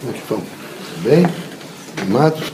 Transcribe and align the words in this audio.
Como 0.00 0.12
é 0.12 0.16
que? 0.16 0.22
Tudo 0.28 0.42
bem? 1.02 1.26
Amados? 2.02 2.52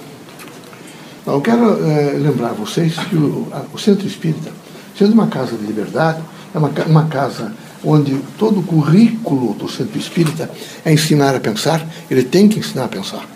Eu 1.26 1.40
quero 1.42 1.86
é, 1.86 2.12
lembrar 2.12 2.52
vocês 2.52 2.96
que 2.96 3.16
o, 3.16 3.48
a, 3.52 3.64
o 3.70 3.78
Centro 3.78 4.06
Espírita, 4.06 4.50
sendo 4.98 5.12
uma 5.12 5.26
casa 5.26 5.54
de 5.54 5.66
liberdade, 5.66 6.22
é 6.54 6.58
uma, 6.58 6.70
uma 6.86 7.06
casa 7.06 7.52
onde 7.84 8.16
todo 8.38 8.60
o 8.60 8.62
currículo 8.62 9.52
do 9.54 9.68
Centro 9.68 9.98
Espírita 9.98 10.50
é 10.86 10.92
ensinar 10.92 11.34
a 11.34 11.40
pensar, 11.40 11.86
ele 12.10 12.22
tem 12.22 12.48
que 12.48 12.60
ensinar 12.60 12.84
a 12.84 12.88
pensar. 12.88 13.28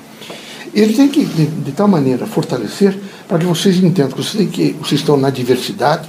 Ele 0.73 0.95
tem 0.95 1.09
que, 1.09 1.27
de, 1.27 1.47
de 1.47 1.73
tal 1.73 1.89
maneira, 1.89 2.27
fortalecer 2.27 2.99
para 3.27 3.39
que 3.39 3.45
vocês 3.45 3.77
entendam 3.77 4.13
que 4.13 4.23
vocês, 4.23 4.51
que 4.51 4.73
vocês 4.73 5.03
estão 5.03 5.19
na 5.19 5.29
diversidade, 5.29 6.09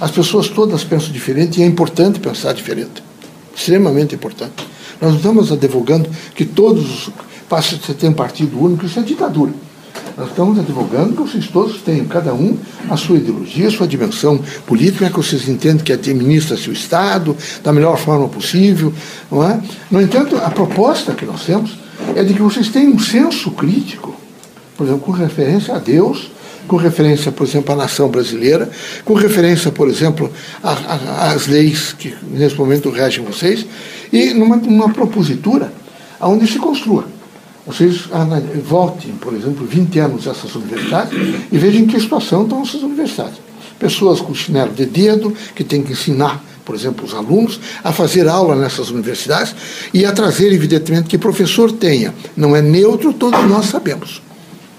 as 0.00 0.12
pessoas 0.12 0.48
todas 0.48 0.84
pensam 0.84 1.10
diferente 1.10 1.58
e 1.58 1.64
é 1.64 1.66
importante 1.66 2.20
pensar 2.20 2.52
diferente. 2.52 3.02
Extremamente 3.54 4.14
importante. 4.14 4.68
Nós 5.00 5.16
estamos 5.16 5.50
advogando 5.50 6.08
que 6.34 6.44
todos 6.44 7.10
passem 7.50 7.80
a 7.88 7.92
ter 7.92 8.06
um 8.06 8.12
partido 8.12 8.62
único, 8.62 8.86
isso 8.86 9.00
é 9.00 9.02
ditadura. 9.02 9.52
Nós 10.16 10.28
estamos 10.28 10.56
advogando 10.56 11.14
que 11.14 11.22
vocês 11.22 11.48
todos 11.48 11.82
tenham, 11.82 12.06
cada 12.06 12.32
um, 12.32 12.56
a 12.88 12.96
sua 12.96 13.16
ideologia, 13.16 13.66
a 13.66 13.70
sua 13.70 13.88
dimensão 13.88 14.38
política, 14.64 15.10
que 15.10 15.16
vocês 15.16 15.48
entendem 15.48 15.84
que 15.84 15.92
administra 15.92 16.56
seu 16.56 16.72
Estado 16.72 17.36
da 17.64 17.72
melhor 17.72 17.98
forma 17.98 18.28
possível. 18.28 18.92
Não 19.30 19.42
é? 19.42 19.60
No 19.90 20.00
entanto, 20.00 20.36
a 20.36 20.50
proposta 20.50 21.12
que 21.12 21.26
nós 21.26 21.44
temos 21.44 21.76
é 22.14 22.22
de 22.22 22.34
que 22.34 22.40
vocês 22.40 22.68
tenham 22.68 22.92
um 22.92 22.98
senso 23.00 23.50
crítico, 23.50 24.14
por 24.76 24.86
exemplo, 24.86 25.02
com 25.02 25.12
referência 25.12 25.74
a 25.74 25.78
Deus, 25.78 26.30
com 26.68 26.76
referência, 26.76 27.32
por 27.32 27.44
exemplo, 27.44 27.74
à 27.74 27.76
nação 27.76 28.08
brasileira, 28.08 28.70
com 29.04 29.14
referência, 29.14 29.72
por 29.72 29.88
exemplo, 29.88 30.30
às 30.62 31.48
leis 31.48 31.92
que 31.98 32.14
nesse 32.30 32.54
momento 32.54 32.90
regem 32.90 33.24
vocês, 33.24 33.66
e 34.12 34.32
numa, 34.34 34.56
numa 34.56 34.92
propositura 34.92 35.72
onde 36.20 36.46
se 36.46 36.58
construa. 36.58 37.19
Vocês 37.70 38.08
voltem, 38.64 39.12
por 39.12 39.32
exemplo, 39.32 39.64
20 39.64 39.98
anos 40.00 40.26
essas 40.26 40.54
universidades 40.56 41.16
e 41.52 41.56
vejam 41.56 41.86
que 41.86 42.00
situação 42.00 42.42
estão 42.42 42.62
essas 42.62 42.82
universidades. 42.82 43.38
Pessoas 43.78 44.20
com 44.20 44.34
chinelo 44.34 44.72
de 44.72 44.84
dedo, 44.84 45.32
que 45.54 45.62
têm 45.62 45.80
que 45.80 45.92
ensinar, 45.92 46.44
por 46.64 46.74
exemplo, 46.74 47.06
os 47.06 47.14
alunos 47.14 47.60
a 47.84 47.92
fazer 47.92 48.26
aula 48.26 48.56
nessas 48.56 48.90
universidades 48.90 49.54
e 49.94 50.04
a 50.04 50.12
trazer, 50.12 50.52
evidentemente, 50.52 51.08
que 51.08 51.16
professor 51.16 51.70
tenha. 51.70 52.12
Não 52.36 52.56
é 52.56 52.60
neutro, 52.60 53.12
todos 53.12 53.40
nós 53.48 53.66
sabemos. 53.66 54.20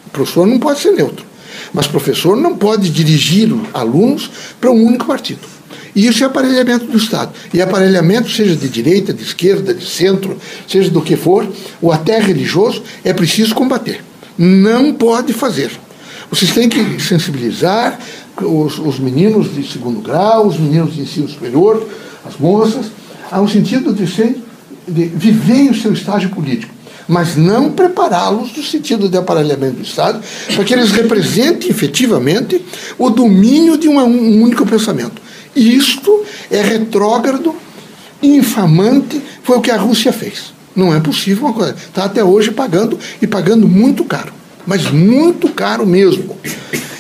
O 0.08 0.10
professor 0.10 0.46
não 0.46 0.60
pode 0.60 0.82
ser 0.82 0.92
neutro. 0.92 1.26
Mas 1.74 1.88
professor 1.88 2.36
não 2.36 2.58
pode 2.58 2.90
dirigir 2.90 3.50
alunos 3.74 4.30
para 4.60 4.70
um 4.70 4.86
único 4.86 5.06
partido. 5.06 5.48
E 5.96 6.08
isso 6.08 6.24
é 6.24 6.28
aparelhamento 6.28 6.86
do 6.86 6.98
Estado. 6.98 7.34
E 7.54 7.62
aparelhamento, 7.62 8.30
seja 8.30 8.56
de 8.56 8.70
direita, 8.70 9.14
de 9.14 9.24
esquerda, 9.24 9.74
de 9.74 9.86
centro, 9.86 10.38
seja 10.68 10.90
do 10.90 11.02
que 11.02 11.16
for, 11.16 11.48
ou 11.82 11.92
até 11.92 12.20
religioso, 12.20 12.84
é 13.04 13.14
preciso 13.14 13.54
combater. 13.54 14.04
Não 14.38 14.94
pode 14.94 15.34
fazer. 15.34 15.72
Vocês 16.30 16.52
têm 16.52 16.70
que 16.70 17.00
sensibilizar 17.02 18.00
os, 18.42 18.80
os 18.80 19.00
meninos 19.00 19.54
de 19.54 19.70
segundo 19.70 20.02
grau, 20.02 20.48
os 20.48 20.58
meninos 20.58 20.94
de 20.94 21.02
ensino 21.02 21.28
superior, 21.28 21.86
as 22.26 22.38
moças, 22.38 22.86
ao 23.30 23.48
sentido 23.48 23.94
de, 23.94 24.08
ser, 24.08 24.38
de 24.88 25.06
viver 25.06 25.72
o 25.72 25.76
seu 25.76 25.94
estágio 25.94 26.30
político 26.30 26.82
mas 27.08 27.36
não 27.36 27.72
prepará-los 27.72 28.56
no 28.56 28.64
sentido 28.64 29.10
de 29.10 29.18
aparelhamento 29.18 29.78
do 29.78 29.84
Estado, 29.84 30.22
para 30.56 30.64
que 30.64 30.74
eles 30.74 30.92
representem 30.92 31.70
efetivamente 31.70 32.64
o 32.98 33.10
domínio 33.10 33.78
de 33.78 33.90
um 33.90 34.42
único 34.42 34.66
pensamento. 34.66 35.22
Isto 35.56 36.24
é 36.50 36.62
retrógrado, 36.62 37.56
infamante, 38.22 39.22
foi 39.44 39.58
o 39.58 39.62
que 39.62 39.72
a 39.72 39.78
Rússia 39.78 40.14
fez. 40.14 40.54
Não 40.76 40.94
é 40.94 41.00
possível 41.00 41.46
uma 41.46 41.54
coisa. 41.54 41.76
Está 41.76 42.06
até 42.06 42.24
hoje 42.24 42.52
pagando 42.52 42.98
e 43.22 43.28
pagando 43.28 43.68
muito 43.68 44.06
caro, 44.06 44.32
mas 44.66 44.90
muito 44.90 45.50
caro 45.50 45.86
mesmo. 45.86 46.38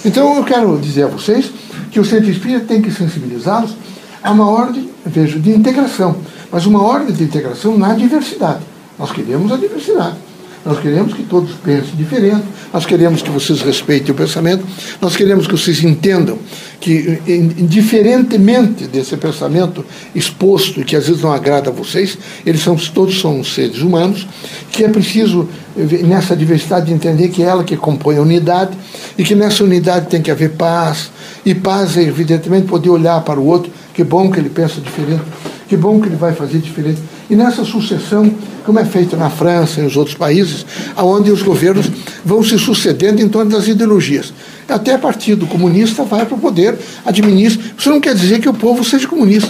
Então 0.04 0.36
eu 0.36 0.44
quero 0.44 0.78
dizer 0.78 1.04
a 1.04 1.08
vocês 1.08 1.52
que 1.92 2.00
o 2.00 2.06
Centro 2.06 2.30
Espírita 2.30 2.66
tem 2.66 2.82
que 2.82 2.92
sensibilizá-los 2.92 3.76
a 4.22 4.32
uma 4.32 4.50
ordem, 4.50 4.90
vejo, 5.06 5.40
de 5.40 5.52
integração, 5.52 6.18
mas 6.52 6.66
uma 6.66 6.82
ordem 6.82 7.14
de 7.14 7.24
integração 7.24 7.78
na 7.78 7.94
diversidade. 7.94 8.62
Nós 8.98 9.12
queremos 9.12 9.52
a 9.52 9.58
diversidade. 9.58 10.18
Nós 10.64 10.80
queremos 10.80 11.14
que 11.14 11.24
todos 11.24 11.52
pensem 11.56 11.96
diferente, 11.96 12.44
nós 12.72 12.86
queremos 12.86 13.22
que 13.22 13.30
vocês 13.30 13.62
respeitem 13.62 14.12
o 14.12 14.16
pensamento, 14.16 14.64
nós 15.02 15.16
queremos 15.16 15.48
que 15.48 15.54
vocês 15.54 15.84
entendam 15.84 16.38
que, 16.80 17.20
indiferentemente 17.28 18.86
desse 18.88 19.18
pensamento 19.18 19.84
exposto 20.14 20.84
que 20.84 20.96
às 20.96 21.08
vezes 21.08 21.22
não 21.22 21.32
agrada 21.32 21.70
a 21.70 21.74
vocês, 21.74 22.18
eles 22.46 22.62
são, 22.62 22.76
todos 22.76 23.20
são 23.20 23.44
seres 23.44 23.80
humanos, 23.80 24.28
que 24.72 24.84
é 24.84 24.88
preciso, 24.88 25.50
nessa 25.76 26.36
diversidade, 26.36 26.94
entender 26.94 27.30
que 27.30 27.42
é 27.42 27.48
ela 27.48 27.64
que 27.64 27.76
compõe 27.76 28.18
a 28.18 28.22
unidade 28.22 28.78
e 29.18 29.24
que 29.24 29.34
nessa 29.34 29.64
unidade 29.64 30.08
tem 30.08 30.22
que 30.22 30.30
haver 30.30 30.52
paz, 30.52 31.12
e 31.44 31.56
paz 31.56 31.98
é, 31.98 32.04
evidentemente, 32.04 32.68
poder 32.68 32.90
olhar 32.90 33.22
para 33.22 33.40
o 33.40 33.46
outro, 33.46 33.72
que 33.94 34.04
bom 34.04 34.30
que 34.32 34.40
ele 34.40 34.50
pensa 34.50 34.80
diferente, 34.80 35.24
que 35.68 35.76
bom 35.76 36.00
que 36.00 36.08
ele 36.08 36.16
vai 36.16 36.34
fazer 36.34 36.60
diferente. 36.60 37.02
E 37.32 37.36
nessa 37.36 37.64
sucessão 37.64 38.30
como 38.66 38.78
é 38.78 38.84
feito 38.84 39.16
na 39.16 39.30
França 39.30 39.80
e 39.80 39.84
nos 39.84 39.96
outros 39.96 40.18
países, 40.18 40.66
onde 40.98 41.32
os 41.32 41.42
governos 41.42 41.90
vão 42.26 42.44
se 42.44 42.60
sucedendo 42.60 43.22
em 43.22 43.30
torno 43.30 43.50
das 43.50 43.70
ideologias. 43.70 44.34
Até 44.68 44.98
partido 44.98 45.48
comunista 45.48 46.04
vai 46.04 46.26
para 46.26 46.36
o 46.36 46.38
poder, 46.38 46.78
administra. 47.06 47.64
Isso 47.78 47.90
não 47.90 48.02
quer 48.02 48.16
dizer 48.16 48.42
que 48.42 48.50
o 48.50 48.54
povo 48.54 48.84
seja 48.84 49.08
comunista, 49.08 49.50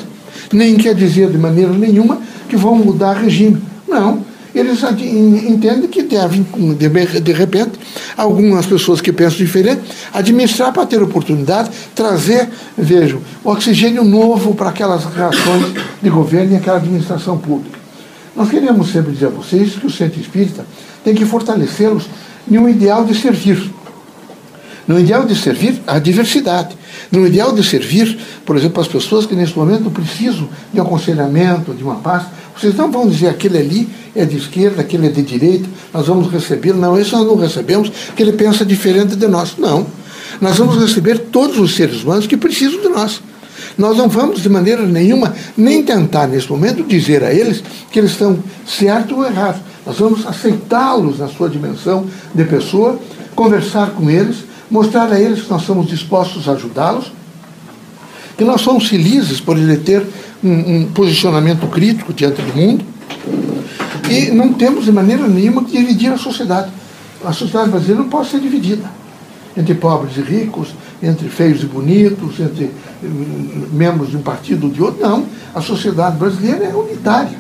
nem 0.54 0.78
quer 0.78 0.94
dizer 0.94 1.32
de 1.32 1.40
maneira 1.40 1.74
nenhuma 1.74 2.22
que 2.48 2.56
vão 2.56 2.76
mudar 2.76 3.14
regime. 3.14 3.60
Não. 3.88 4.24
Eles 4.54 4.84
entendem 4.84 5.88
que 5.88 6.04
devem, 6.04 6.46
de 7.24 7.32
repente, 7.32 7.80
algumas 8.18 8.66
pessoas 8.66 9.00
que 9.00 9.12
pensam 9.14 9.38
diferente, 9.38 9.82
administrar 10.14 10.74
para 10.74 10.86
ter 10.86 11.02
oportunidade, 11.02 11.70
trazer, 11.96 12.50
vejo, 12.78 13.22
oxigênio 13.44 14.04
novo 14.04 14.54
para 14.54 14.70
aquelas 14.70 15.06
relações 15.06 15.74
de 16.02 16.10
governo 16.10 16.54
e 16.54 16.56
aquela 16.58 16.78
administração 16.78 17.38
pública. 17.38 17.80
Nós 18.36 18.50
queremos 18.50 18.92
sempre 18.92 19.12
dizer 19.12 19.28
a 19.28 19.30
vocês 19.30 19.76
que 19.76 19.88
o 19.88 19.92
centro 19.92 20.20
espírita 20.20 20.66
tem 21.04 21.14
que 21.14 21.26
fortalecê-los 21.26 22.06
em 22.50 22.58
um 22.58 22.68
ideal 22.68 23.06
de 23.06 23.16
servir. 23.16 23.72
No 24.88 25.00
ideal 25.00 25.26
de 25.26 25.36
servir 25.36 25.82
a 25.86 26.00
diversidade. 26.00 26.76
No 27.12 27.26
ideal 27.26 27.54
de 27.54 27.64
servir, 27.64 28.18
por 28.46 28.58
exemplo, 28.58 28.82
as 28.82 28.88
pessoas 28.88 29.26
que 29.26 29.36
nesse 29.36 29.56
momento 29.58 29.90
precisam 29.92 30.50
de 30.74 30.80
um 30.80 30.84
aconselhamento, 30.84 31.74
de 31.74 31.84
uma 31.84 31.96
paz. 31.96 32.24
Vocês 32.58 32.76
não 32.76 32.92
vão 32.92 33.08
dizer 33.08 33.30
aquele 33.30 33.58
ali 33.58 33.90
é 34.16 34.26
de 34.26 34.38
esquerda, 34.38 34.82
aquele 34.82 35.08
é 35.08 35.10
de 35.10 35.22
direita, 35.22 35.70
nós 35.94 36.08
vamos 36.08 36.32
receber. 36.32 36.74
Não, 36.74 37.00
isso 37.00 37.16
nós 37.16 37.26
não 37.26 37.36
recebemos, 37.36 37.90
porque 37.90 38.22
ele 38.22 38.34
pensa 38.34 38.66
diferente 38.66 39.16
de 39.16 39.28
nós. 39.28 39.56
Não. 39.58 39.86
Nós 40.40 40.58
vamos 40.58 40.78
receber 40.82 41.18
todos 41.18 41.58
os 41.58 41.76
seres 41.76 42.04
humanos 42.04 42.28
que 42.28 42.38
precisam 42.38 42.82
de 42.82 42.90
nós. 42.90 43.22
Nós 43.78 43.98
não 43.98 44.10
vamos 44.10 44.42
de 44.42 44.50
maneira 44.50 44.86
nenhuma 44.86 45.34
nem 45.56 45.84
tentar 45.84 46.28
nesse 46.28 46.50
momento 46.50 46.84
dizer 46.84 47.24
a 47.24 47.34
eles 47.34 47.64
que 47.92 48.00
eles 48.00 48.12
estão 48.12 48.40
certo 48.66 49.16
ou 49.16 49.26
errado. 49.26 49.62
Nós 49.86 49.98
vamos 49.98 50.26
aceitá-los 50.26 51.20
na 51.20 51.28
sua 51.28 51.50
dimensão 51.50 52.06
de 52.34 52.44
pessoa, 52.44 53.00
conversar 53.36 53.92
com 53.92 54.10
eles, 54.10 54.38
mostrar 54.70 55.12
a 55.12 55.20
eles 55.20 55.44
que 55.44 55.50
nós 55.50 55.64
somos 55.64 55.88
dispostos 55.88 56.48
a 56.48 56.54
ajudá-los, 56.54 57.12
que 58.38 58.44
nós 58.44 58.62
somos 58.62 58.88
felizes 58.88 59.40
por 59.40 59.58
ele 59.58 59.78
ter 59.78 60.06
um, 60.44 60.76
um 60.76 60.92
posicionamento 60.92 61.68
crítico 61.68 62.14
diante 62.14 62.42
do 62.42 62.56
mundo 62.56 62.86
e 64.10 64.32
não 64.32 64.54
temos 64.54 64.86
de 64.86 64.92
maneira 64.92 65.28
nenhuma 65.28 65.64
que 65.64 65.78
dividir 65.78 66.12
a 66.12 66.18
sociedade. 66.18 66.72
A 67.24 67.32
sociedade 67.32 67.70
brasileira 67.70 68.02
não 68.02 68.10
pode 68.10 68.30
ser 68.30 68.40
dividida 68.40 68.90
entre 69.56 69.76
pobres 69.76 70.18
e 70.18 70.22
ricos, 70.22 70.74
entre 71.04 71.28
feios 71.30 71.62
e 71.62 71.66
bonitos, 71.66 72.40
entre 72.40 72.72
hum, 73.04 73.68
membros 73.72 74.10
de 74.10 74.18
um 74.18 74.22
partido 74.22 74.68
ou 74.68 74.74
de 74.74 74.82
outro. 74.82 75.02
Não. 75.02 75.26
A 75.54 75.62
sociedade 75.62 76.18
brasileira 76.18 76.66
é 76.66 76.76
unitária. 76.76 77.38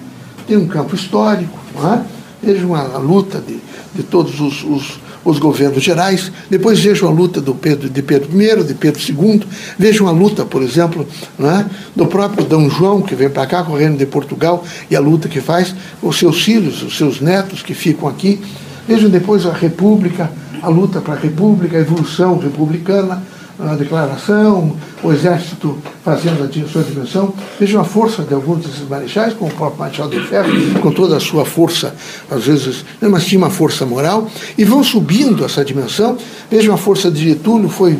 Tem 0.47 0.57
um 0.57 0.67
campo 0.67 0.95
histórico, 0.95 1.57
não 1.75 1.93
é? 1.93 2.03
vejam 2.41 2.73
a, 2.73 2.81
a 2.81 2.97
luta 2.97 3.39
de, 3.39 3.59
de 3.93 4.03
todos 4.03 4.39
os, 4.39 4.63
os, 4.63 4.99
os, 5.23 5.39
governos 5.39 5.83
gerais, 5.83 6.31
depois 6.49 6.79
vejam 6.79 7.07
a 7.07 7.11
luta 7.11 7.39
do 7.41 7.53
Pedro, 7.53 7.89
de 7.89 8.01
Pedro 8.01 8.29
I, 8.41 8.63
de 8.63 8.73
Pedro 8.73 9.01
II, 9.01 9.43
vejam 9.77 10.07
a 10.07 10.11
luta, 10.11 10.45
por 10.45 10.61
exemplo, 10.61 11.07
é? 11.39 11.65
do 11.95 12.05
próprio 12.07 12.45
Dom 12.45 12.69
João, 12.69 13.01
que 13.01 13.15
vem 13.15 13.29
para 13.29 13.45
cá, 13.45 13.63
correndo 13.63 13.97
de 13.97 14.05
Portugal, 14.05 14.63
e 14.89 14.95
a 14.95 14.99
luta 14.99 15.29
que 15.29 15.41
faz, 15.41 15.75
os 16.01 16.17
seus 16.17 16.41
filhos, 16.41 16.81
os 16.83 16.97
seus 16.97 17.21
netos 17.21 17.61
que 17.61 17.73
ficam 17.73 18.07
aqui. 18.07 18.41
Vejam 18.87 19.09
depois 19.09 19.45
a 19.45 19.53
República, 19.53 20.31
a 20.61 20.69
luta 20.69 21.01
para 21.01 21.13
a 21.13 21.17
República, 21.17 21.77
a 21.77 21.81
evolução 21.81 22.37
republicana, 22.37 23.23
a 23.59 23.75
declaração, 23.75 24.75
o 25.03 25.11
exército 25.11 25.77
fazendo 26.03 26.43
a 26.43 26.67
sua 26.67 26.83
dimensão. 26.83 27.33
Vejam 27.59 27.81
a 27.81 27.83
força 27.83 28.23
de 28.23 28.33
alguns 28.33 28.65
desses 28.65 28.87
marechais, 28.87 29.33
como 29.33 29.51
o 29.51 29.53
próprio 29.53 29.79
Marechal 29.79 30.09
de 30.09 30.19
Ferro, 30.21 30.49
com 30.81 30.91
toda 30.91 31.17
a 31.17 31.19
sua 31.19 31.45
força, 31.45 31.95
às 32.29 32.45
vezes, 32.45 32.85
mas 33.01 33.25
tinha 33.25 33.39
uma 33.39 33.49
força 33.49 33.85
moral, 33.85 34.27
e 34.57 34.63
vão 34.63 34.83
subindo 34.83 35.45
essa 35.45 35.63
dimensão. 35.63 36.17
Vejam 36.49 36.73
a 36.73 36.77
força 36.77 37.11
de 37.11 37.29
Getúlio, 37.29 37.69
foi, 37.69 37.99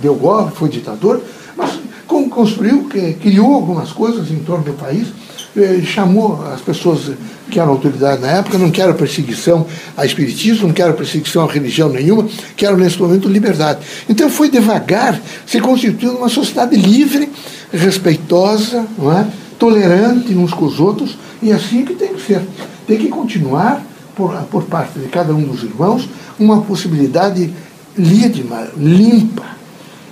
deu 0.00 0.14
golpe, 0.14 0.56
foi 0.56 0.68
ditador, 0.68 1.20
mas 1.56 1.78
construiu, 2.30 2.88
criou 3.20 3.54
algumas 3.54 3.92
coisas 3.92 4.30
em 4.30 4.38
torno 4.38 4.64
do 4.64 4.72
país, 4.72 5.08
chamou 5.84 6.44
as 6.46 6.60
pessoas 6.60 7.12
que 7.50 7.58
eram 7.58 7.72
autoridade 7.72 8.22
na 8.22 8.28
época, 8.28 8.56
não 8.56 8.70
quero 8.70 8.94
perseguição 8.94 9.66
a 9.96 10.06
espiritismo, 10.06 10.68
não 10.68 10.74
quero 10.74 10.94
perseguição 10.94 11.44
a 11.44 11.52
religião 11.52 11.88
nenhuma, 11.88 12.28
quero 12.56 12.76
nesse 12.76 13.00
momento 13.00 13.28
liberdade. 13.28 13.80
Então 14.08 14.30
foi 14.30 14.48
devagar 14.48 15.20
se 15.44 15.60
constituindo 15.60 16.16
uma 16.16 16.28
sociedade 16.28 16.76
livre, 16.76 17.30
respeitosa, 17.72 18.86
é? 19.18 19.26
tolerante 19.58 20.32
uns 20.34 20.54
com 20.54 20.64
os 20.64 20.78
outros, 20.78 21.18
e 21.42 21.52
assim 21.52 21.84
que 21.84 21.94
tem 21.94 22.14
que 22.14 22.22
ser. 22.22 22.42
Tem 22.86 22.98
que 22.98 23.08
continuar, 23.08 23.84
por, 24.14 24.32
por 24.44 24.64
parte 24.64 24.98
de 24.98 25.08
cada 25.08 25.34
um 25.34 25.42
dos 25.42 25.62
irmãos, 25.62 26.08
uma 26.38 26.62
possibilidade 26.62 27.52
lídima, 27.96 28.68
limpa 28.76 29.46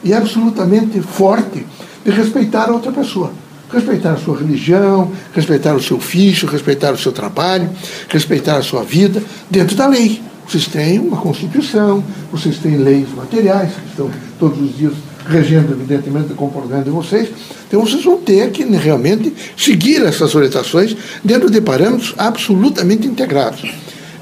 e 0.03 0.13
absolutamente 0.13 1.01
forte 1.01 1.65
de 2.05 2.11
respeitar 2.11 2.69
a 2.69 2.73
outra 2.73 2.91
pessoa 2.91 3.33
respeitar 3.71 4.13
a 4.13 4.17
sua 4.17 4.39
religião, 4.39 5.13
respeitar 5.35 5.75
o 5.75 5.83
seu 5.83 5.97
ofício, 5.99 6.49
respeitar 6.49 6.93
o 6.93 6.99
seu 6.99 7.13
trabalho, 7.13 7.69
respeitar 8.09 8.57
a 8.57 8.63
sua 8.63 8.83
vida 8.83 9.23
dentro 9.51 9.77
da 9.77 9.87
lei. 9.87 10.23
Vocês 10.47 10.67
têm 10.67 10.99
uma 10.99 11.19
Constituição, 11.19 12.03
vocês 12.33 12.57
têm 12.59 12.77
leis 12.77 13.09
materiais 13.15 13.71
que 13.73 13.91
estão 13.91 14.11
todos 14.39 14.59
os 14.59 14.77
dias 14.77 14.95
regendo, 15.29 15.73
evidentemente, 15.73 16.33
comportamento 16.33 16.85
de 16.85 16.91
vocês. 16.91 17.29
Então 17.67 17.83
vocês 17.83 18.03
vão 18.03 18.17
ter 18.17 18.51
que 18.51 18.65
realmente 18.65 19.33
seguir 19.57 20.03
essas 20.03 20.35
orientações 20.35 20.97
dentro 21.23 21.51
de 21.51 21.61
parâmetros 21.61 22.15
absolutamente 22.17 23.07
integrados. 23.07 23.71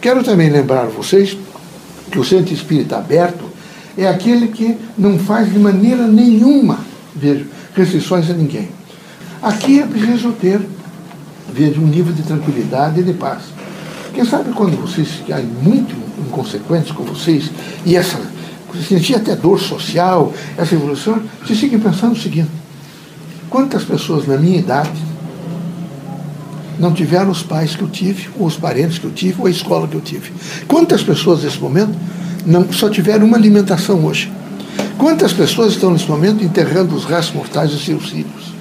Quero 0.01 0.25
também 0.25 0.51
lembrar 0.51 0.87
vocês 0.87 1.37
que 2.11 2.19
o 2.19 2.25
centro 2.25 2.53
espírita 2.53 2.97
aberto 2.97 3.45
é 3.97 4.09
aquele 4.09 4.49
que 4.49 4.77
não 4.99 5.19
faz 5.19 5.53
de 5.53 5.59
maneira 5.59 6.07
nenhuma, 6.07 6.81
veja, 7.15 7.47
restrições 7.75 8.29
a 8.29 8.35
ninguém. 8.35 8.69
Aqui 9.43 9.81
é 9.81 9.87
preciso 9.87 10.33
ter, 10.33 10.61
veja, 11.53 11.79
um 11.81 11.87
nível 11.87 12.13
de 12.13 12.23
tranquilidade 12.23 13.01
e 13.01 13.03
de 13.03 13.13
paz. 13.13 13.43
Quem 14.15 14.25
sabe 14.25 14.53
quando 14.53 14.77
vocês 14.81 15.09
ficarem 15.09 15.47
muito 15.47 15.95
inconsequentes 16.19 16.91
com 16.93 17.05
vocês 17.05 17.51
e 17.85 17.95
essa 17.97 18.19
sentir 18.83 19.15
até 19.15 19.35
dor 19.35 19.59
social, 19.59 20.33
essa 20.57 20.75
evolução, 20.75 21.21
vocês 21.45 21.59
fiquem 21.59 21.79
pensando 21.79 22.13
o 22.13 22.19
seguinte: 22.19 22.51
quantas 23.49 23.85
pessoas 23.85 24.27
na 24.27 24.37
minha 24.37 24.59
idade 24.59 24.91
não 26.79 26.93
tiveram 26.93 27.31
os 27.31 27.43
pais 27.43 27.75
que 27.75 27.83
eu 27.83 27.89
tive, 27.89 28.29
ou 28.39 28.47
os 28.47 28.57
parentes 28.57 28.99
que 28.99 29.05
eu 29.05 29.11
tive, 29.11 29.41
ou 29.41 29.47
a 29.47 29.51
escola 29.51 29.89
que 29.89 29.95
eu 29.95 30.01
tive? 30.01 30.33
Quantas 30.67 31.03
pessoas 31.03 31.43
nesse 31.43 31.59
momento 31.59 31.97
não, 32.45 32.71
só 32.73 32.89
tiveram 32.89 33.27
uma 33.27 33.37
alimentação 33.37 34.05
hoje? 34.05 34.33
Quantas 34.99 35.33
pessoas 35.33 35.73
estão 35.73 35.91
nesse 35.91 36.09
momento 36.09 36.43
enterrando 36.43 36.95
os 36.95 37.05
restos 37.05 37.35
mortais 37.35 37.71
dos 37.71 37.85
seus 37.85 38.09
filhos? 38.11 38.56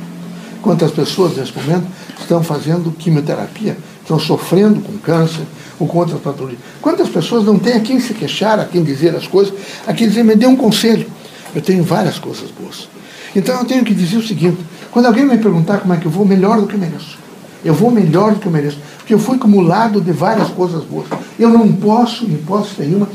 Quantas 0.66 0.90
pessoas 0.90 1.38
nesse 1.38 1.54
momento 1.56 1.86
estão 2.20 2.44
fazendo 2.44 2.90
quimioterapia, 2.90 3.78
estão 4.02 4.18
sofrendo 4.18 4.82
com 4.82 4.98
câncer 4.98 5.44
ou 5.80 5.88
com 5.88 6.00
outras 6.00 6.20
patologias? 6.20 6.60
Quantas 6.82 7.08
pessoas 7.08 7.46
não 7.46 7.60
têm 7.60 7.74
a 7.74 7.80
quem 7.82 8.00
se 8.00 8.16
queixar, 8.16 8.60
a 8.60 8.66
quem 8.66 8.84
dizer 8.84 9.16
as 9.16 9.28
coisas, 9.28 9.54
a 9.86 9.94
quem 9.94 10.08
dizer, 10.08 10.24
me 10.24 10.36
dê 10.36 10.48
um 10.48 10.56
conselho? 10.56 11.06
Eu 11.54 11.62
tenho 11.62 11.84
várias 11.84 12.18
coisas 12.18 12.50
boas. 12.50 12.90
Então 13.36 13.60
eu 13.60 13.66
tenho 13.66 13.86
que 13.86 13.94
dizer 13.94 14.18
o 14.18 14.28
seguinte: 14.28 14.58
quando 14.90 15.06
alguém 15.06 15.24
me 15.24 15.38
perguntar 15.38 15.82
como 15.82 15.94
é 15.94 15.98
que 15.98 16.08
eu 16.08 16.12
vou, 16.12 16.26
melhor 16.26 16.60
do 16.60 16.66
que 16.66 16.74
eu 16.74 16.80
mereço. 16.80 17.16
Eu 17.64 17.76
vou 17.76 17.92
melhor 17.92 18.34
do 18.34 18.40
que 18.40 18.48
eu 18.48 18.52
mereço. 18.52 18.80
Porque 18.98 19.14
eu 19.14 19.20
fui 19.20 19.36
acumulado 19.36 20.02
de 20.02 20.12
várias 20.12 20.50
coisas 20.50 20.84
boas. 20.84 21.06
Eu 21.38 21.50
não 21.50 21.72
posso, 21.74 22.26
em 22.26 22.34
hipótese 22.34 22.74
nenhuma, 22.80 23.08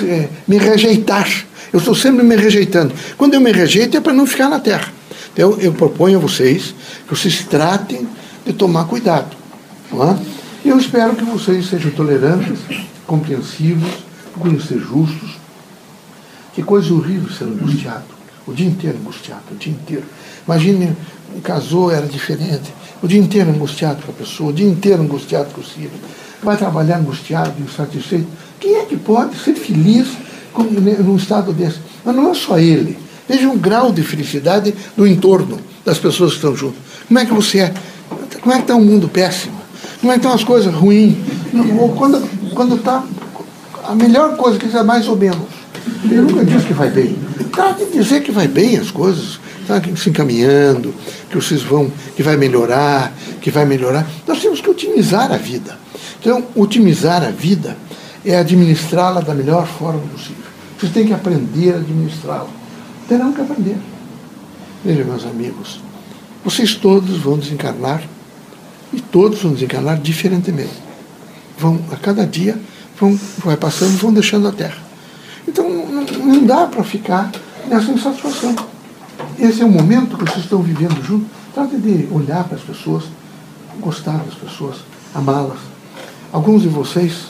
eh, 0.00 0.30
me 0.48 0.56
rejeitar. 0.56 1.28
Eu 1.70 1.80
estou 1.80 1.94
sempre 1.94 2.24
me 2.24 2.34
rejeitando. 2.34 2.94
Quando 3.18 3.34
eu 3.34 3.42
me 3.42 3.52
rejeito 3.52 3.94
é 3.94 4.00
para 4.00 4.14
não 4.14 4.24
ficar 4.24 4.48
na 4.48 4.58
terra. 4.58 4.90
Então, 5.32 5.58
eu 5.60 5.72
proponho 5.72 6.18
a 6.18 6.20
vocês 6.20 6.74
que 7.06 7.14
vocês 7.14 7.44
tratem 7.44 8.08
de 8.44 8.52
tomar 8.52 8.84
cuidado. 8.84 9.36
Não 9.90 10.10
é? 10.10 10.18
Eu 10.64 10.78
espero 10.78 11.14
que 11.14 11.24
vocês 11.24 11.66
sejam 11.66 11.90
tolerantes, 11.90 12.58
compreensivos, 13.06 13.90
procurem 14.32 14.58
ser 14.60 14.78
justos. 14.78 15.36
Que 16.54 16.62
coisa 16.62 16.92
horrível 16.94 17.30
ser 17.30 17.44
angustiado. 17.44 18.14
O 18.46 18.52
dia 18.52 18.66
inteiro 18.66 18.98
angustiado, 18.98 19.42
o 19.52 19.56
dia 19.56 19.72
inteiro. 19.72 20.04
Imagine, 20.46 20.96
casou, 21.42 21.90
era 21.90 22.06
diferente. 22.06 22.72
O 23.02 23.08
dia 23.08 23.18
inteiro 23.18 23.50
angustiado 23.50 24.02
com 24.02 24.12
a 24.12 24.14
pessoa, 24.14 24.50
o 24.50 24.52
dia 24.52 24.66
inteiro 24.66 25.02
angustiado 25.02 25.50
com 25.52 25.60
o 25.60 25.64
filho. 25.64 25.90
Vai 26.42 26.56
trabalhar 26.56 26.98
angustiado, 26.98 27.54
insatisfeito. 27.62 28.26
Quem 28.60 28.76
é 28.76 28.84
que 28.84 28.96
pode 28.96 29.36
ser 29.38 29.54
feliz 29.54 30.08
num 31.04 31.16
estado 31.16 31.52
desse? 31.52 31.78
Mas 32.04 32.14
não 32.14 32.30
é 32.30 32.34
só 32.34 32.58
ele. 32.58 32.98
Veja 33.28 33.48
o 33.48 33.56
grau 33.56 33.92
de 33.92 34.02
felicidade 34.02 34.74
do 34.96 35.06
entorno 35.06 35.58
das 35.84 35.98
pessoas 35.98 36.30
que 36.30 36.36
estão 36.36 36.56
junto. 36.56 36.76
Como 37.06 37.18
é 37.18 37.24
que 37.24 37.32
você 37.32 37.60
é? 37.60 37.74
Como 38.40 38.52
é 38.52 38.56
que 38.56 38.62
está 38.62 38.74
um 38.74 38.84
mundo 38.84 39.08
péssimo? 39.08 39.54
Como 40.00 40.12
é 40.12 40.16
que 40.16 40.20
estão 40.20 40.34
as 40.34 40.44
coisas 40.44 40.74
ruins? 40.74 41.16
Ou 41.78 41.90
quando 41.90 42.22
quando 42.54 42.76
está 42.76 43.04
a 43.84 43.94
melhor 43.94 44.36
coisa 44.36 44.58
que 44.58 44.74
é 44.74 44.82
mais 44.82 45.06
ou 45.08 45.16
menos. 45.16 45.46
Ele 46.04 46.22
nunca 46.22 46.44
diz 46.44 46.64
que 46.64 46.72
vai 46.72 46.88
bem. 46.88 47.16
Trata 47.52 47.84
de 47.84 47.92
dizer 47.92 48.22
que 48.22 48.32
vai 48.32 48.48
bem 48.48 48.78
as 48.78 48.90
coisas, 48.90 49.38
está 49.60 49.80
se 49.96 50.08
encaminhando, 50.08 50.94
que 51.28 51.36
vocês 51.36 51.62
vão, 51.62 51.90
que 52.16 52.22
vai 52.22 52.36
melhorar, 52.36 53.12
que 53.40 53.50
vai 53.50 53.64
melhorar. 53.64 54.06
Nós 54.26 54.40
temos 54.40 54.60
que 54.60 54.70
otimizar 54.70 55.30
a 55.32 55.36
vida. 55.36 55.78
Então, 56.20 56.42
otimizar 56.54 57.22
a 57.22 57.30
vida 57.30 57.76
é 58.24 58.36
administrá-la 58.36 59.20
da 59.20 59.34
melhor 59.34 59.66
forma 59.66 60.00
possível. 60.00 60.44
Vocês 60.78 60.92
têm 60.92 61.06
que 61.06 61.12
aprender 61.12 61.74
a 61.74 61.76
administrá-la 61.76 62.63
terão 63.08 63.32
que 63.32 63.40
aprender. 63.40 63.76
Veja, 64.84 65.04
meus 65.04 65.24
amigos, 65.24 65.80
vocês 66.44 66.74
todos 66.74 67.18
vão 67.18 67.38
desencarnar 67.38 68.02
e 68.92 69.00
todos 69.00 69.40
vão 69.40 69.52
desencarnar 69.52 69.98
diferentemente. 69.98 70.82
Vão, 71.58 71.80
a 71.90 71.96
cada 71.96 72.26
dia, 72.26 72.58
vão, 72.98 73.18
vai 73.38 73.56
passando 73.56 73.96
vão 73.96 74.12
deixando 74.12 74.48
a 74.48 74.52
Terra. 74.52 74.78
Então, 75.46 75.68
não, 75.68 76.02
não 76.04 76.44
dá 76.44 76.66
para 76.66 76.84
ficar 76.84 77.30
nessa 77.66 77.90
insatisfação. 77.90 78.54
Esse 79.38 79.62
é 79.62 79.64
o 79.64 79.70
momento 79.70 80.16
que 80.16 80.24
vocês 80.24 80.44
estão 80.44 80.62
vivendo 80.62 81.02
junto. 81.02 81.26
Trate 81.54 81.76
de 81.76 82.08
olhar 82.12 82.44
para 82.44 82.56
as 82.56 82.62
pessoas, 82.62 83.04
gostar 83.80 84.18
das 84.18 84.34
pessoas, 84.34 84.78
amá-las. 85.14 85.58
Alguns 86.32 86.62
de 86.62 86.68
vocês, 86.68 87.26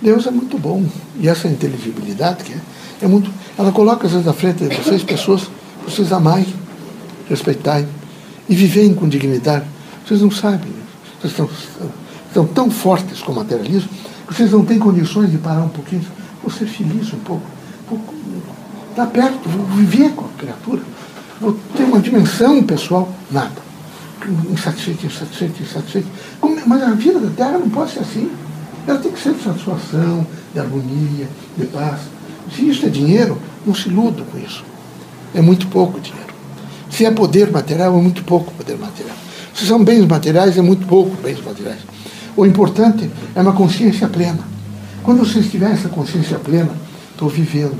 Deus 0.00 0.26
é 0.26 0.30
muito 0.30 0.58
bom. 0.58 0.84
E 1.18 1.28
essa 1.28 1.48
inteligibilidade 1.48 2.44
que 2.44 2.52
é, 2.52 2.60
é 3.02 3.08
muito. 3.08 3.30
Ela 3.56 3.72
coloca 3.72 4.06
às 4.06 4.12
vezes 4.12 4.26
na 4.26 4.32
frente 4.32 4.64
de 4.64 4.76
vocês 4.76 5.02
pessoas 5.02 5.42
que 5.44 5.90
vocês 5.90 6.12
amai, 6.12 6.46
respeitai 7.28 7.86
e 8.48 8.54
vivem 8.54 8.94
com 8.94 9.08
dignidade. 9.08 9.64
Vocês 10.06 10.20
não 10.22 10.30
sabem, 10.30 10.72
vocês 11.20 11.32
estão, 11.32 11.50
estão 12.28 12.46
tão 12.46 12.70
fortes 12.70 13.20
com 13.20 13.32
o 13.32 13.34
materialismo 13.34 13.90
que 14.26 14.34
vocês 14.34 14.50
não 14.52 14.64
têm 14.64 14.78
condições 14.78 15.30
de 15.30 15.38
parar 15.38 15.62
um 15.62 15.68
pouquinho. 15.68 16.04
Vou 16.42 16.50
ser 16.50 16.66
feliz 16.66 17.12
um 17.12 17.18
pouco. 17.18 17.46
Vou 17.88 18.00
estar 18.90 19.06
perto, 19.06 19.48
vou 19.48 19.66
viver 19.66 20.10
com 20.10 20.26
a 20.26 20.28
criatura. 20.38 20.82
Vou 21.40 21.58
ter 21.76 21.84
uma 21.84 22.00
dimensão 22.00 22.62
pessoal. 22.62 23.12
Nada. 23.30 23.68
Insatisfeito, 24.50 25.06
insatisfeito, 25.06 25.62
insatisfeito. 25.62 26.08
Mas 26.66 26.82
a 26.82 26.90
vida 26.90 27.18
da 27.18 27.30
Terra 27.30 27.58
não 27.58 27.70
pode 27.70 27.92
ser 27.92 28.00
assim. 28.00 28.30
Ela 28.88 28.98
tem 28.98 29.12
que 29.12 29.20
ser 29.20 29.34
de 29.34 29.42
satisfação, 29.42 30.26
de 30.54 30.58
harmonia, 30.58 31.28
de 31.58 31.66
paz. 31.66 32.00
Se 32.56 32.66
isso 32.66 32.86
é 32.86 32.88
dinheiro, 32.88 33.36
não 33.66 33.74
se 33.74 33.90
iluda 33.90 34.22
com 34.22 34.38
isso. 34.38 34.64
É 35.34 35.42
muito 35.42 35.66
pouco 35.66 36.00
dinheiro. 36.00 36.32
Se 36.90 37.04
é 37.04 37.10
poder 37.10 37.50
material, 37.50 37.98
é 37.98 38.00
muito 38.00 38.24
pouco 38.24 38.50
poder 38.54 38.78
material. 38.78 39.14
Se 39.54 39.66
são 39.66 39.84
bens 39.84 40.06
materiais, 40.06 40.56
é 40.56 40.62
muito 40.62 40.86
pouco 40.86 41.14
bens 41.22 41.38
materiais. 41.44 41.80
O 42.34 42.46
importante 42.46 43.10
é 43.34 43.42
uma 43.42 43.52
consciência 43.52 44.08
plena. 44.08 44.40
Quando 45.02 45.18
você 45.18 45.40
estiver 45.40 45.70
essa 45.70 45.90
consciência 45.90 46.38
plena, 46.38 46.70
estou 47.10 47.28
vivendo. 47.28 47.78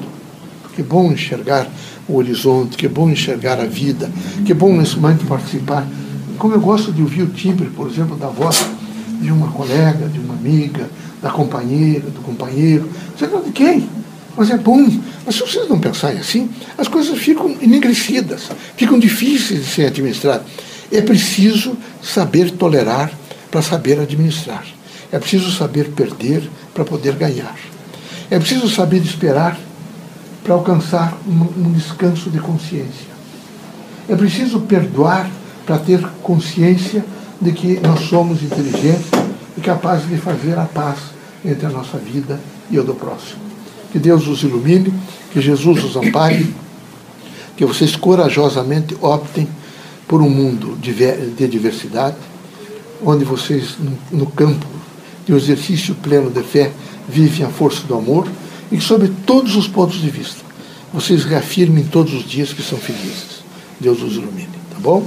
Que 0.76 0.82
bom 0.82 1.10
enxergar 1.10 1.66
o 2.06 2.16
horizonte, 2.16 2.76
que 2.76 2.86
bom 2.86 3.08
enxergar 3.08 3.58
a 3.58 3.64
vida, 3.64 4.10
que 4.44 4.52
bom 4.52 4.76
nesse 4.76 4.98
momento 4.98 5.26
participar. 5.26 5.86
Como 6.38 6.52
eu 6.52 6.60
gosto 6.60 6.92
de 6.92 7.00
ouvir 7.00 7.22
o 7.22 7.28
timbre, 7.28 7.70
por 7.70 7.88
exemplo, 7.88 8.14
da 8.14 8.28
voz 8.28 8.62
de 9.20 9.30
uma 9.30 9.50
colega, 9.52 10.08
de 10.08 10.18
uma 10.18 10.34
amiga, 10.34 10.88
da 11.22 11.30
companheira, 11.30 12.08
do 12.10 12.20
companheiro, 12.20 12.88
sei 13.18 13.28
lá 13.28 13.40
de 13.40 13.50
quem 13.50 13.88
mas 14.38 14.50
é 14.50 14.56
bom. 14.56 14.88
Mas 15.26 15.34
se 15.34 15.40
vocês 15.40 15.68
não 15.68 15.80
pensarem 15.80 16.20
assim, 16.20 16.48
as 16.78 16.86
coisas 16.86 17.18
ficam 17.18 17.56
enegrecidas, 17.60 18.48
ficam 18.76 18.98
difíceis 18.98 19.64
de 19.64 19.66
ser 19.66 19.86
administradas. 19.86 20.46
É 20.92 21.02
preciso 21.02 21.76
saber 22.00 22.52
tolerar 22.52 23.10
para 23.50 23.60
saber 23.60 23.98
administrar. 23.98 24.64
É 25.10 25.18
preciso 25.18 25.50
saber 25.50 25.90
perder 25.90 26.48
para 26.72 26.84
poder 26.84 27.14
ganhar. 27.14 27.56
É 28.30 28.38
preciso 28.38 28.70
saber 28.70 29.02
esperar 29.02 29.58
para 30.44 30.54
alcançar 30.54 31.18
um, 31.26 31.66
um 31.66 31.72
descanso 31.72 32.30
de 32.30 32.38
consciência. 32.38 33.08
É 34.08 34.14
preciso 34.14 34.60
perdoar 34.60 35.28
para 35.66 35.78
ter 35.78 36.00
consciência 36.22 37.04
de 37.40 37.52
que 37.52 37.80
nós 37.80 38.00
somos 38.08 38.42
inteligentes 38.42 39.10
e 39.56 39.60
capazes 39.60 40.08
de 40.08 40.16
fazer 40.16 40.58
a 40.58 40.64
paz 40.64 40.98
entre 41.44 41.66
a 41.66 41.70
nossa 41.70 41.98
vida 41.98 42.40
e 42.70 42.78
a 42.78 42.82
do 42.82 42.94
próximo. 42.94 43.40
Que 43.92 43.98
Deus 43.98 44.26
os 44.26 44.42
ilumine, 44.42 44.92
que 45.32 45.40
Jesus 45.40 45.84
os 45.84 45.96
ampare, 45.96 46.54
que 47.56 47.64
vocês 47.64 47.96
corajosamente 47.96 48.96
optem 49.00 49.48
por 50.06 50.22
um 50.22 50.30
mundo 50.30 50.76
de 50.80 51.48
diversidade, 51.48 52.16
onde 53.04 53.24
vocês, 53.24 53.76
no, 54.10 54.26
campo 54.26 54.66
de 55.26 55.32
um 55.32 55.36
exercício 55.36 55.94
pleno 55.96 56.30
de 56.30 56.42
fé, 56.42 56.72
vivem 57.08 57.46
a 57.46 57.50
força 57.50 57.86
do 57.86 57.94
amor 57.94 58.26
e 58.70 58.76
que, 58.76 58.82
sob 58.82 59.08
todos 59.26 59.56
os 59.56 59.68
pontos 59.68 60.00
de 60.00 60.10
vista, 60.10 60.42
vocês 60.92 61.24
reafirmem 61.24 61.84
todos 61.84 62.14
os 62.14 62.24
dias 62.24 62.52
que 62.52 62.62
são 62.62 62.78
felizes. 62.78 63.42
Deus 63.78 64.02
os 64.02 64.14
ilumine, 64.14 64.48
tá 64.70 64.78
bom? 64.80 65.06